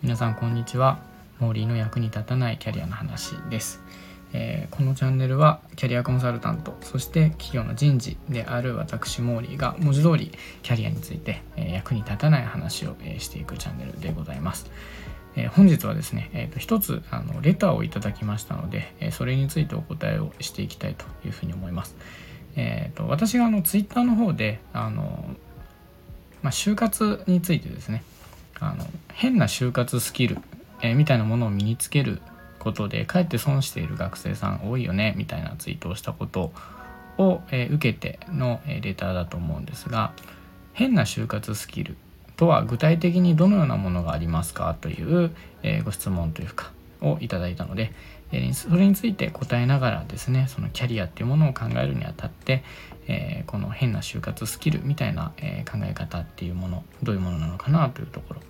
[0.00, 1.00] 皆さんこんにちは。
[1.40, 3.82] モーリーの役に立たないキャリアの話です、
[4.32, 10.30] えー、このチャンネルはキャリアコンサルタントそして企業の人事である私モーリーが文字通り
[10.62, 14.70] キャリアについて、えー、役に立たない話を、えー、していくチャンネルでございます、
[15.34, 21.96] え本日はですね、えーと、一つあのレターをいただきましたので、えそれについてお答えをしていきたいというふうに思います、
[22.56, 25.36] えーと、私があのツイッターの方であの、
[26.42, 28.02] まあ、就活についてですね
[28.58, 30.38] あの変な就活スキル、
[30.80, 32.22] えー、みたいなものを身につける
[32.58, 36.52] ことでかえって損している学生さん多いよねみたいなツイートをしたこと
[37.18, 40.12] を、えー、受けての、えレターだと思うんですが
[40.72, 41.96] 変な就活スキル
[42.36, 44.74] とは具体的にどのようなものがありますか？
[44.80, 47.92] という、えー、ご質問というかをいただいたので、
[48.32, 52.64] え、それについて答えながらですねそのキャリアっていうものを考えるにあたって、
[53.06, 58.40] え、この変な就活スキルみたいな、え考え方っていうものどういうものなのかなというところ、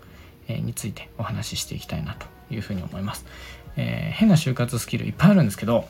[0.48, 3.26] えについてお話ししていきたいなというふうに思います。
[3.76, 5.86] え変な就活スキルいっぱいあるんですけど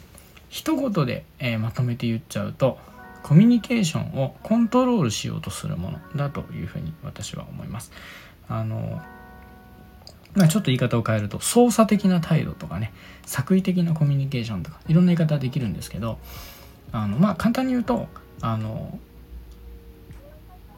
[0.49, 2.79] 一言で、えまとめて言っちゃうと
[3.23, 7.91] コミュニケーションをコントロールしようとするものだというふうに私は思います。
[8.49, 9.03] あの
[10.37, 12.93] まあ、ちょっと言い方を変えると操作的な態度とかね
[13.25, 16.19] 作為的なコミュニケーションとかいろんな言い方できるんですけど
[16.93, 18.07] あのまあ簡単に言うと
[18.43, 18.99] あの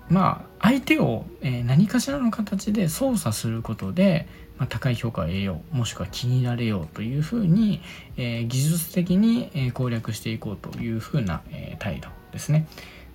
[0.08, 7.80] まあ相手を、え何かしらの形で操作することで、ま、高い評価を得ようもしくは気に入られようというふうに、
[8.16, 12.66] え、技術的に、え攻略していこうというふうな、え態度ですね。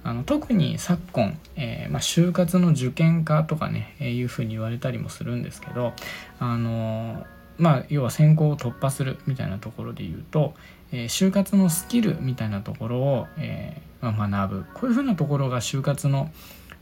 [0.04, 5.94] あの特に昨今、えー、まあ、就活の受験化とかね、えー、いうふうに言われたりもするんですけど、
[6.40, 7.26] あの
[7.58, 10.54] まあ、要は選考を突破するみたいなところで言うと、
[10.92, 16.32] え就活のスキルみたいなところを、えまあ、学ぶこういうふうなところが就活の、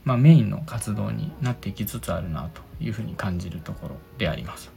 [0.04, 4.70] ま、メインの活動になっていきつつあるなというふうに感じるところであります。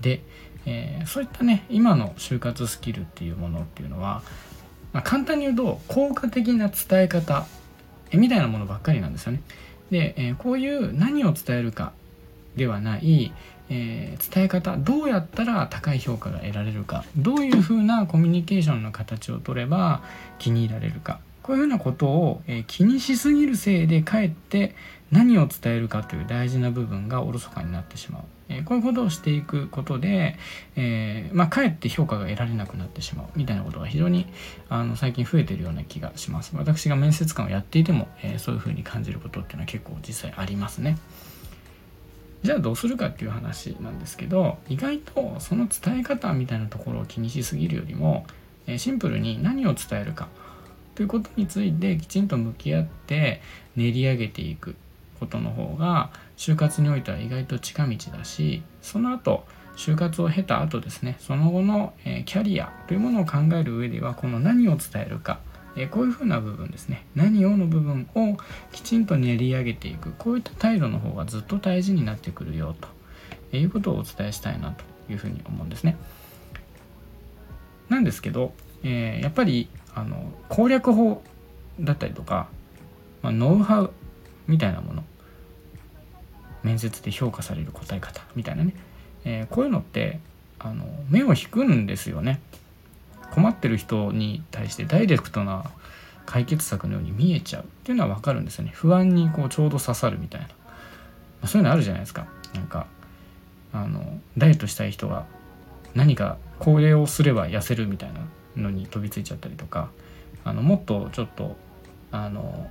[0.00, 0.22] で、
[0.66, 4.22] えー、そういったね今の就活スキルっていうものっていうのは、
[4.92, 7.46] まあ、簡単に言うと効果的な伝え方
[8.18, 9.42] みたいなものばっかりなんですよね。
[9.90, 11.92] で、え、こういう何を伝えるか
[12.56, 13.32] ではない、
[13.68, 20.02] えー、伝え方どうやったら高い評価が得られるかどういうふうなコミュニケーションの形をとれば
[20.38, 24.74] 気に入られるかこういうふうなことを、え気にしすぎるせいでかえって
[25.10, 30.36] 何を伝えるかという大事な部分がおろそかになってしまう、えこういうことをしていくことで、
[30.76, 33.26] えー、まあ、かえって評価が得られなくなってしまう。
[33.34, 34.26] みたいなことが非常に
[34.68, 36.52] あの最近増えてるような気がします。
[36.54, 40.96] 私が面接官をやっていても、えー、そういうふうに感じることっていうのは結構実際ありますね。
[42.42, 48.26] じゃあどうするかっていう話なんですけど意外とその伝え方みたいなところを気にしすぎるよりも、
[48.78, 50.28] シンプルに何を伝えるか。
[50.94, 53.40] ということについてきちんと向き合って
[53.76, 54.76] 練り上げていく
[55.18, 59.44] ことの方が就活においては意外と近道だしその後
[59.76, 65.40] 就活を経た後ですねその後の、えキャリアというものを考える上ではこの何を伝えるか、
[65.76, 68.36] えこういうふうな部分ですね何をの部分を
[68.72, 72.76] きちんと練り上げていくこういった態度の方がずっと大事になってくるよ
[73.50, 75.96] ということをお伝えしたいなというふうに思うんですね。
[77.88, 81.22] なんですけど、えー、やっぱりあの攻略法
[81.80, 82.48] だったりとか、
[83.22, 83.92] まあ、ノウハウ
[84.46, 85.04] みたいなもの。
[86.62, 88.74] 面接で評価される答え方みたいなね、
[89.24, 90.20] えー、こういうのって
[90.58, 92.40] あの目を引くんですよね。
[93.32, 95.64] 困ってる人に対してダイレクトな
[96.26, 97.62] 解決策のように見えちゃう。
[97.64, 98.70] っていうのは分かるんですよね。
[98.74, 100.52] 不安にこうちょうど刺さるみたいな、ま
[101.42, 102.26] あ、そういうのあるじゃないですか。
[102.54, 102.86] なんか
[103.72, 105.26] あのダイエットしたい人が
[105.94, 108.20] 何かこれをすれば痩せるみたいな。
[108.56, 109.90] のに飛びついちゃったりとか
[110.44, 111.56] あのもっとちょっと
[112.10, 112.70] あの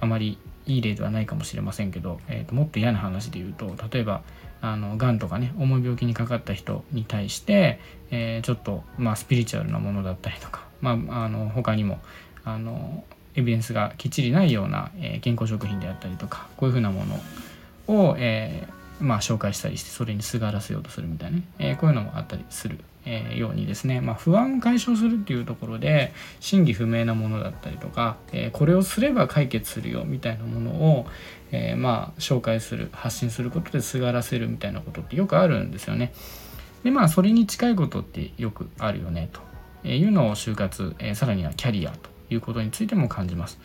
[0.00, 4.22] あまりいい例ではないかもしれませんけど、えーと、もっと嫌な話で言うと例えば
[4.60, 7.78] あのがんとかね重い病気にかかった人に対して、
[8.10, 12.00] えー、ちょっと、まあ、スピリチュアルなものだったりとか、まあ、あの他にも
[12.44, 13.04] あの
[13.36, 17.04] エビデンスがきっちりないような、えー、健康食品であったりとかこういうふうなも
[17.86, 31.06] のを、えー、まあ、紹介したりしてそれにすがらせようとするみたいなね、えこういうのもあったりするえー、ようにですね、まあ、不安を解消するっていうところで真偽不明なものだったりとか、えー、これをすれば解決するよみたいなものを、
[31.52, 36.12] えー、まあ紹介する発信することですがらせるみたいなことってよくあるんですよね。
[36.82, 43.58] でまあそれに近いことってよくあるよねというのを就活、えさらにはキャリアということについても感じます。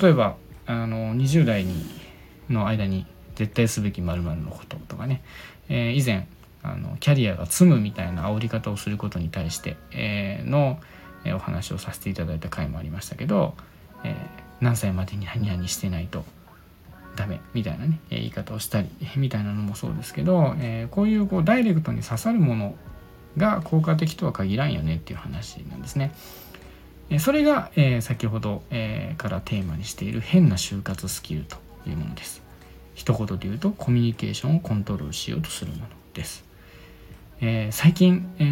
[0.00, 0.36] 例えば
[0.66, 1.84] あの20代に
[2.48, 5.22] の間に絶対すべき〇〇のこととかね、
[5.68, 6.26] え以前
[6.62, 10.78] あのキャリアが積むみたいな煽り方をすることに対して、え、の、
[11.24, 13.54] えお話をさせていただいた回もありましたけど、
[14.04, 14.14] え、
[14.60, 16.24] 何歳までに何々してないと
[17.16, 22.74] ダメみたいなね言い方をしたりみたいなのもそうですけど、え、こういうこうダイレクトに刺さるもの
[23.36, 26.12] が効果的とは限らんよねっていう話なんですね。
[27.18, 32.42] それが、え、先ほど、えー、からテーマにしている変な就活スキルというものです。
[32.94, 36.49] 一言で言うとコミュニケーションをコントロールしようとするものです。
[37.40, 38.44] えー、最近、え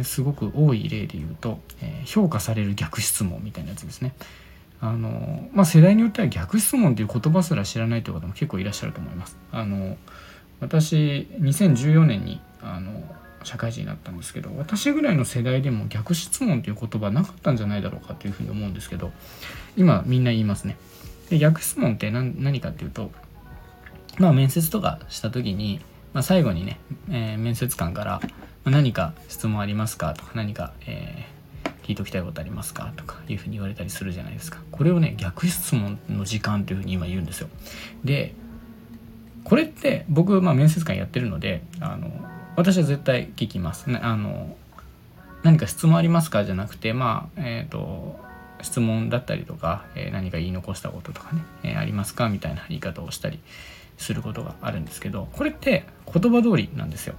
[0.00, 4.14] ー、すごく多い例で言うと、えー、評価される逆質問みたいなやつですね。
[4.80, 9.36] あのまあ、世代によっては逆質問という言葉すら知らないという方も結構いらっしゃると思います。
[9.50, 9.96] あの
[10.60, 13.02] 私2014年にあの
[13.42, 19.12] 社会人になったんですけど私ぐらいの世代でも逆質問という言葉なかったんじゃないだろうかというふうに思うんですけど
[19.76, 20.76] 今みんな言いますね。
[21.30, 23.10] で逆質問って何何かっていうと
[24.18, 25.80] まあ面接とかした時に、
[26.16, 26.80] まあ、最後にね、
[27.10, 28.22] えー、面接官から
[28.64, 30.14] 何か質問ありますか？
[30.14, 32.90] とか何か、えー、聞いときたいことありますか？
[32.96, 34.60] とかいうふうに言われたりするじゃないですか。
[34.72, 37.50] これをね逆質問の時間というふうに今言うんですよ。
[38.02, 38.34] で
[39.44, 42.10] これって僕、まあ、面接官やってるのであの
[42.56, 43.84] 私は絶対聞きます。
[44.00, 44.56] あの
[45.42, 46.46] 何か質問ありますか？
[46.46, 48.18] じゃなくてまあえっ、ー、と
[48.62, 52.30] 質問だったりとか、えー、何か言い残したこととかね、えー、ありますか？
[52.30, 53.38] みたいな言い方をしたり
[53.96, 57.14] することがあるんですけどこれって言葉通りなんですよ。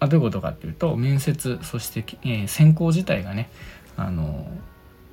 [0.00, 3.48] あどういうことかっていうと面接そして、えー、選考自体がね
[3.96, 4.46] あの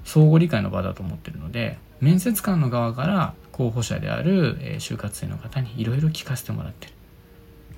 [0.04, 6.94] 相互理解の場だと思ってるので面接官の側から候補者である、えー、就活生の方にいろいろ聞かせてもらってる。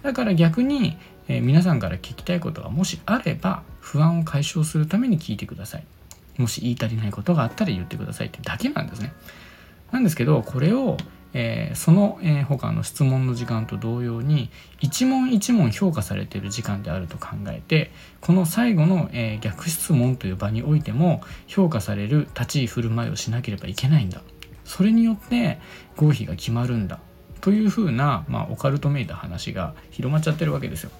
[0.02, 0.98] だから逆に、
[1.28, 5.86] えー、皆さんから聞きたいことがもしあれば不安を解消するために聞いてください。
[6.38, 9.14] もし言い足りないことがあったら言ってくださいってだけなんですね。
[9.92, 10.98] なんですけどこれを、
[11.34, 14.50] えー、その、えー、他の質問の時間と同様に
[14.80, 17.92] 一問一問評価されている時間であると考えて
[18.22, 24.22] この最後の、えー、逆質問という場においても評価される立ち居振る舞いをしなければいけないんだ
[24.66, 25.60] それによって
[25.98, 27.00] 合否が決まるんだ
[27.42, 30.92] というふうな、まあ、オカルトめいた話が広まっちゃってるわけですよ。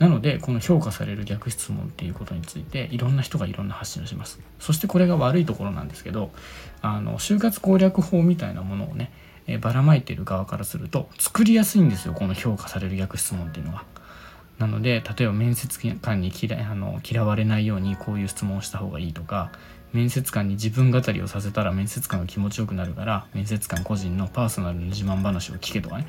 [0.00, 4.40] なのでこの評価される逆質問っていうことについていろんな人がいろんな発信をします。
[4.58, 6.30] そしてこれが悪いところなんですけど
[6.80, 9.12] あの就活攻略法みたいなものをね、
[9.46, 13.84] えばらまいてる側からすると作りやすいんですよこの評価される逆質問っていうのは。
[14.58, 19.52] なので例えば面接官に嫌あの嫌われないようにこういう質問をした方がいいとか
[19.92, 26.06] 面接官に自分語りをさせたら面接官が気持ちよくなるから面接官個人のパーソナルの自慢話を聞けとかね、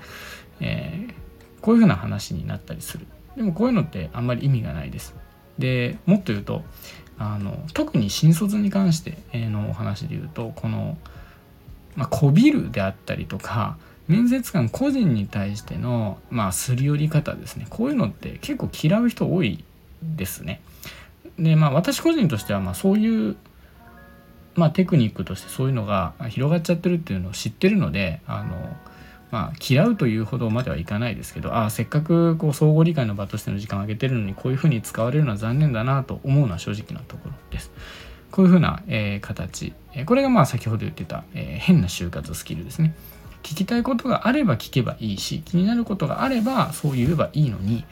[0.60, 1.14] えー、
[1.62, 5.16] こういうふうな話になったりするでもこういうのってあんまり意味がないです。
[5.58, 6.64] でもっと言うと
[7.18, 10.98] あの特に新卒に関してのお話で言うとこの、
[11.96, 17.68] まあ、こびるであったりとか面接官個人に対しての、まあ、すり寄り方ですね。
[17.70, 19.64] こういうのって結構嫌う人多い
[20.02, 20.62] ですね。
[21.38, 23.36] でまあ私個人としてはまあそういう
[24.56, 28.76] まあ、テクニックとしてそういうのが広がっちゃってるっていうのを知ってるのであの、
[29.32, 37.72] まあ、嫌うというほどまではいかないですけどあせっかくこう相互理解の場としての時間をあげてるのにこういうふうに使われるのは残念だなと思うのは正直なところです。
[38.30, 42.94] こういうふうな、えー、形、えこれがまあ先ほど言ってた、えー、変な就活スキルですね。
[43.44, 47.84] 聞きたいことがあれば聞けばいいし気になることがあればそう言えばいいのに、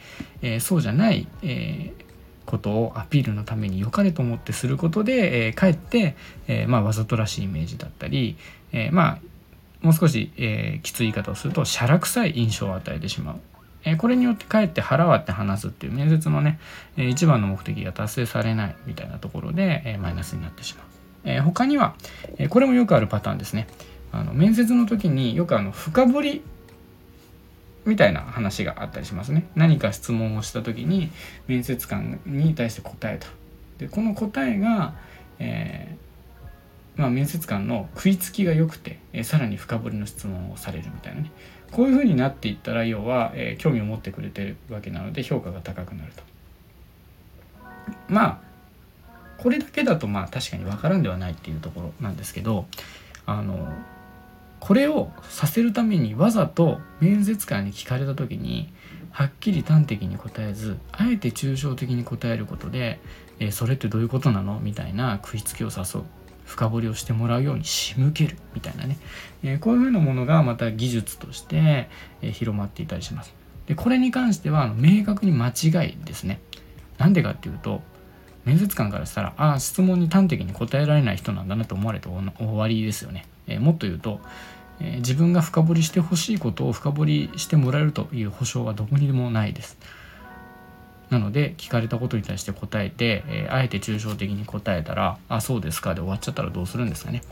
[0.42, 2.10] えー、そうじゃない、えー
[2.50, 6.16] ことをアピールのために良かれと思ってすることで、えー、かえって、
[6.48, 8.36] えー、まあ、わざとらしいイメージだったり、
[8.72, 9.18] えー、まあ
[9.82, 13.40] もう少し、えー、きつい言い方をするとしゃらくさい印象を与えてしまう。
[13.84, 16.60] えこれによってかえって腹割って話すっていう面接のね、
[16.96, 20.84] え一番の目的が達成されないみたいなところで、えマイナスになってしまう。
[21.24, 21.94] え他には、
[22.36, 23.68] えこれもよくあるパターンですね。
[24.12, 26.42] あの面接の時によくあの深掘り
[27.84, 29.48] みたいな話があったりしますね。
[29.54, 31.10] 何か質問をした時に
[31.46, 33.28] 面接官に対して答えた。
[33.78, 34.94] でこの答えが、
[35.38, 36.09] えー、
[37.00, 41.30] まあ、面接官の食いつきが良くて、え、さらに深掘りの質問をされるみたいなね。
[41.72, 46.22] こういうふうになっていったら要は、え、興味を持ってくれてるわけなので評価が高くなると。
[48.08, 48.38] まあ
[49.38, 52.66] これだけだとまあ確かに分からんではないっていうところなんですけど
[53.26, 53.72] あの
[54.60, 58.72] これをさせるためにわざと面接官に聞かれた時に
[59.10, 63.00] はっきり端的に答えずあえて抽象的に答えることで、
[63.40, 64.60] えー、それってどういうことなの？
[64.60, 66.04] みたいな食いつきを誘う。
[66.50, 68.98] 深掘りをしてもらうように仕向けるみたいなね、
[69.44, 71.88] えー、こういうふうなものがまた技術として、
[72.22, 73.32] え、広まっていたりします。
[73.66, 76.40] でこれに関しては明確に間違いですね。
[76.98, 77.82] なんでかっていうと
[78.44, 83.26] 面接官からしたらああ質問に端的に答えられない人なんだなと思われて終わりですよね。
[83.46, 84.20] えー、もっと言うと、
[84.80, 89.78] えー、自分が深掘りしてほしいことを深掘りしてもらえるという保証はどこにでもないです。
[91.10, 97.22] なので聞かれたことに対して答えて、えー、あえて抽象的に答えたら「あそうですか」で終わっちゃったらどうするんですかね。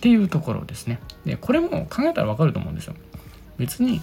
[0.00, 2.94] っていうところですねでこれも考えたら分かると思うんですよ
[3.58, 4.00] 別に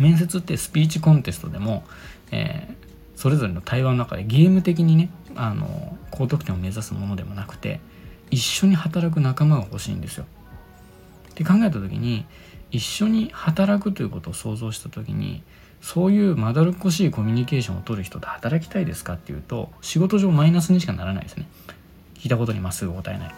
[0.00, 1.84] 面接ってスピーチコンテストでも、
[2.32, 2.74] えー、
[3.14, 7.78] それぞれの対話の中でゲーム的にねあの高得点を目指すものでもなくて
[8.30, 10.24] 一緒に働く仲間が欲しいんですよ。
[11.30, 12.26] って考えた時に
[12.70, 15.42] 一緒に働くということを想像した時に
[15.80, 21.46] そういうまだるっこしいコミュニケーションを取る人と働きたいですかっていうと仕事上マイナスにしかならないですね。
[22.14, 23.34] 聞いたことにまっすぐ答えない。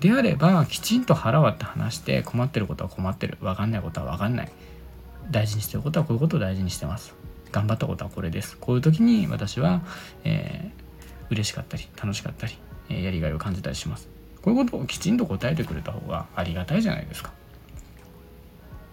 [0.00, 3.36] であればきちんと腹割って話して困ってることは困ってる。
[3.40, 4.52] 分かんないことは分かんない。
[5.30, 7.14] 大事にしてることはこういうことを大事にしてます。
[7.52, 8.56] 頑張ったことはこれです。
[8.56, 9.82] こういう時に私は、
[10.24, 12.56] えー、嬉しかったり楽しかったり、
[12.88, 14.08] えー、やりがいを感じたりします。
[14.40, 17.32] こういうことをきちんと答えてくれた方がありがたいじゃないですか。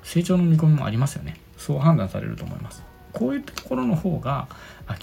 [0.07, 4.47] 成長の見込みもありますよねそう判断されると思いますこういったところの方が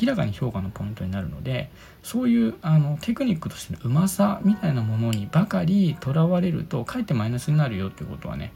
[0.00, 1.68] 明らかに評価のポイントになるので
[2.02, 8.52] そういうあのテクニックとしてのうまさみたいなものにばかりとらわれるとかえってマイナスになるよっていうことはね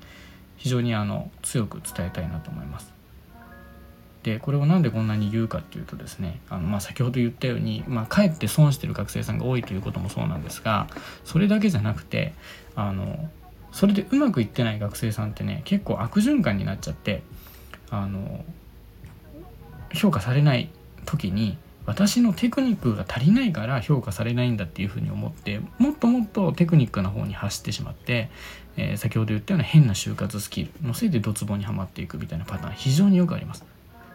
[0.57, 2.93] 非常にあの強く伝えたいなと思います。
[4.23, 10.89] でこれを何でこんなに言うかっていうとですねあの、まあ、先ほど言ったように、まあ、かえって損してる学生さんが多いということもそうなんですが
[11.25, 12.35] それだけじゃなくて
[12.75, 13.31] あの
[13.73, 17.23] それでうまくいってない学生さんってね結構悪循環になっちゃって
[17.91, 18.45] あの
[19.93, 20.71] 評価されない
[21.07, 28.29] 時に私のテクニックが足りないから評価されないんだっていうふうに思ってもっともっとテクニックな方に走ってしまって、
[28.77, 33.65] えー、先ほど言ったような変な就活スキルのせいでドツボにはまっていくみたいなパターン非常によくあります。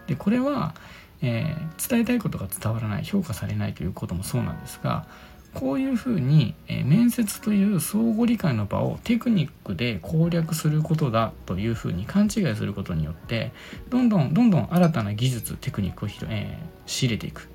[0.05, 0.75] でこれは、
[1.23, 5.07] えー、伝えたいことが伝わらない評価されないということもそうなんですが
[5.53, 13.51] こういうふうに、えー、面接という相互理解の場をテクニックで攻略することだというふうに勘違いすることによって
[13.89, 17.49] どんどんどんどん新たな技術テクニックを、えー、仕入れていく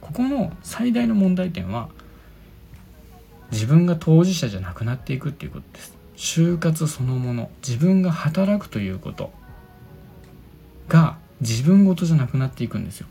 [0.00, 1.88] ここの最大の問題点は
[3.50, 9.30] 自分が当事者じゃなくなっていくっていうことです就活そのもの自分が働くということ
[10.88, 13.06] が自分ごとじゃなくなっていくんですよ。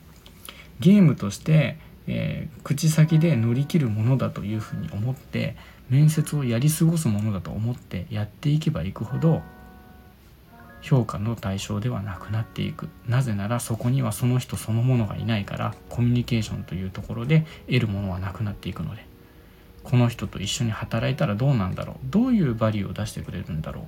[0.79, 5.55] ゲームとして、えー、口先で乗り切るものだというふうに思って
[5.89, 9.41] 面接をやり過ごすものだと思ってやっていけばいくほど
[10.81, 12.87] 評価の対象ではなくなっていく。
[13.07, 19.05] なぜならそこにはその人そのものがいないからコミュニケーションというところで得るものはなくなっていくので。
[19.87, 21.95] この人と一緒に働いたらどうなんだろう。
[22.03, 23.85] どういうバリューを出してくれるんだろう。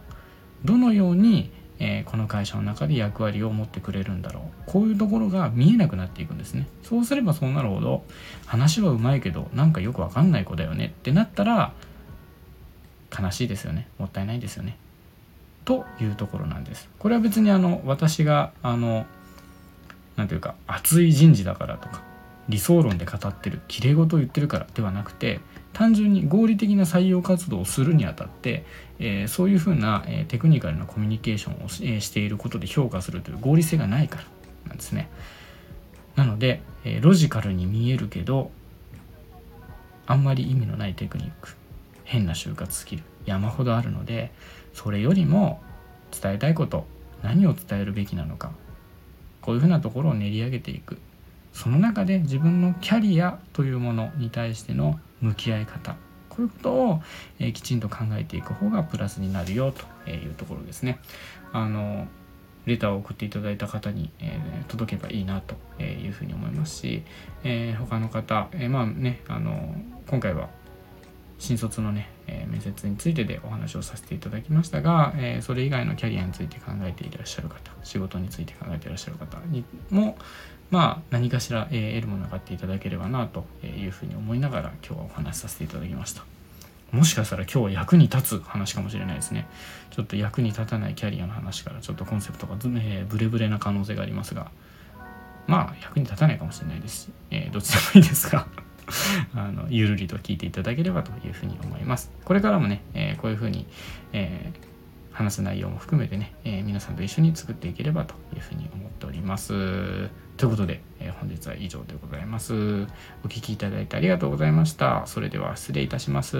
[0.65, 4.43] どのようにえー、この会社の中で役割を持ってくれるんだろう。
[4.65, 6.67] こういうところが見えなくなっていくんですね。
[6.83, 8.03] そうすればそうなるほど
[8.45, 10.87] 話はうまいけどなんかよくわかんない子だよね。
[10.87, 11.73] ってなったら
[13.17, 13.87] 悲しいですよね。
[13.97, 14.77] もったいないですよね。
[15.63, 16.89] というところなんです。
[16.99, 19.05] これは別にあの私があの
[20.17, 22.08] 何ていうか熱い人事だからとか
[22.49, 25.39] 理想論で語ってるきれい事を言ってるからではなくて
[25.71, 28.65] 単純に合理的な採用活動をするにあたって、
[28.97, 34.23] えー、そういうふうな、えー、テクニカルなコミュニケーションをし,、えー、していることで評価するという合理性がないから
[34.67, 35.09] なんですね。
[36.15, 38.51] なので、えロジカルに見えるけど
[40.05, 41.55] あんまり意味のないテクニック
[42.03, 44.31] 変な就活スキル山ほどあるので
[44.73, 45.61] それよりも
[46.11, 46.85] 伝えたいこと
[47.21, 48.51] 何を伝えるべきなのか
[49.41, 50.97] こういうふうなところを練り上げていく
[51.53, 55.95] その中で自分のキャリアというものに対しての向き合い方
[56.29, 57.01] こういうことを、
[57.39, 59.73] えー、きちんと考えていく方がプラスになるよ
[60.05, 60.99] というところですね。
[61.51, 62.07] あの
[62.65, 67.03] レターを送っていただいた方に、えー、届けばいいなというふうに思いますし、
[67.43, 69.75] えー、他の方、えー、まあねあの
[70.07, 70.49] 今回は
[71.39, 80.17] 新卒のね、え面接についてでお話をさせていただきましたが、えそれ以外のキャリアについて考えていらっしゃる方仕事について考えていらっしゃる方にも、
[80.71, 86.23] まあ、何かしら、え、得るものがあっていただければなというふうに思いながら今日はお話しさせていただきました。
[86.91, 89.47] もしかしたら今日は役に立つ話かもしれないですね。
[89.91, 94.51] ちょっと役に立たないキャリアの話からちょっとコンセプトが、えー、ブレブレな可能性がありますが、
[95.47, 98.47] まあ役に立たないかもしれないですし、え、どっちでもいいですが
[99.35, 102.11] あのゆるりと聞いていただければというふうに思います。
[102.25, 103.65] これからもね、えー、こういうふうに、
[104.13, 104.69] えー
[105.19, 109.49] 話す内容も含めてね、えー、皆さんと一緒に作っていければというふうに思っております。
[110.37, 112.83] ということで、えー、本日は以上でございます。
[113.25, 115.03] お聴きいただいてありがとうございました。
[115.07, 116.37] それでは失礼いたします。